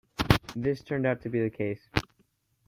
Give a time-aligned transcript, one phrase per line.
[0.55, 1.87] This turned out to be the case.